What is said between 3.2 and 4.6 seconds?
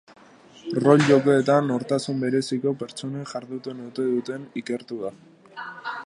jarduten ote duten